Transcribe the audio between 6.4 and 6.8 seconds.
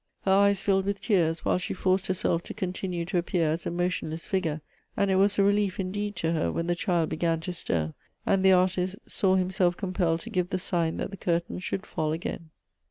when the